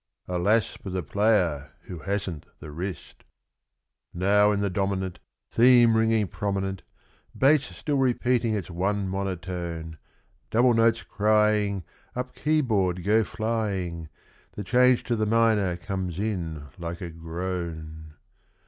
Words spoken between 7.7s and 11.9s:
still repeating its one monotone, Double notes crying,